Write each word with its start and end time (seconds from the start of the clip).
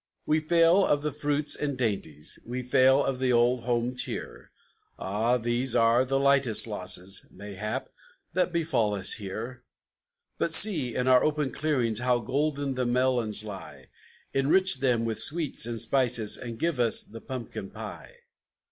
"We 0.25 0.39
fail 0.39 0.83
of 0.83 1.03
the 1.03 1.11
fruits 1.11 1.55
and 1.55 1.77
dainties 1.77 2.39
we 2.43 2.63
fail 2.63 3.05
of 3.05 3.19
the 3.19 3.31
old 3.31 3.65
home 3.65 3.95
cheer; 3.95 4.49
Ah, 4.97 5.37
these 5.37 5.75
are 5.75 6.03
the 6.03 6.17
lightest 6.17 6.65
losses, 6.65 7.27
mayhap, 7.29 7.87
that 8.33 8.51
befall 8.51 8.95
us 8.95 9.13
here; 9.13 9.61
But 10.39 10.51
see, 10.51 10.95
in 10.95 11.07
our 11.07 11.23
open 11.23 11.51
clearings, 11.51 11.99
how 11.99 12.17
golden 12.17 12.73
the 12.73 12.87
melons 12.87 13.43
lie; 13.43 13.89
Enrich 14.33 14.79
them 14.79 15.05
with 15.05 15.19
sweets 15.19 15.67
and 15.67 15.79
spices, 15.79 16.35
and 16.35 16.57
give 16.57 16.79
us 16.79 17.03
the 17.03 17.21
pumpkin 17.21 17.69
pie!" 17.69 18.21